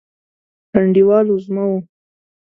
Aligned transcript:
انډیوال 0.77 1.25
وزمه 1.29 1.63
و 1.71 1.73